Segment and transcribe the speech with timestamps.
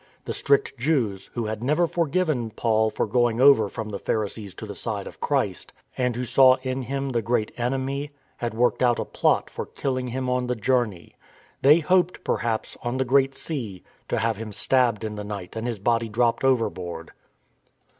[0.25, 4.29] The strict Jews, who had never forgiven Paul for going over from the Phari THE
[4.47, 7.21] FOILED PLOT 273 sees to the side of Christ and who saw in him the
[7.21, 11.15] great enemy, had worked out a plot for kilhng him on the journey.
[11.61, 15.67] They hoped, perhaps, on the Great Sea to have him stabbed in the night and
[15.67, 17.11] his body dropped overboard.